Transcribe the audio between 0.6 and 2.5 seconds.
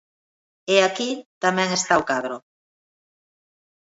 E aquí tamén está o cadro.